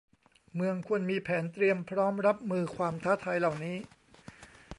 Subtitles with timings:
[0.55, 3.77] เมืองควรมีแผนเตรียมพร้อมรับมือความท้าทายเหล่านี้